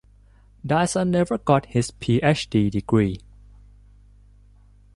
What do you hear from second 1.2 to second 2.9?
got his PhD